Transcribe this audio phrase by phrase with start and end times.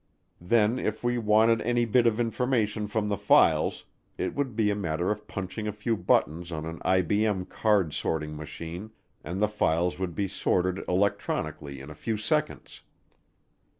[0.41, 3.85] Then if we wanted any bit of information from the files,
[4.17, 8.35] it would be a matter of punching a few buttons on an IBM card sorting
[8.35, 8.89] machine,
[9.23, 12.81] and the files would be sorted electronically in a few seconds.